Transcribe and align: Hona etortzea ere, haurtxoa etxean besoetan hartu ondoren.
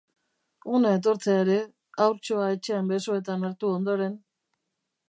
Hona 0.77 0.93
etortzea 0.99 1.43
ere, 1.43 1.59
haurtxoa 2.07 2.49
etxean 2.57 2.91
besoetan 2.95 3.47
hartu 3.51 3.75
ondoren. 3.79 4.19